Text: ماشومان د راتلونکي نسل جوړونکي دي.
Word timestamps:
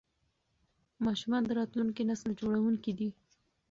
ماشومان 1.05 1.41
د 1.45 1.51
راتلونکي 1.59 2.01
نسل 2.09 2.31
جوړونکي 2.41 2.91
دي. 2.99 3.09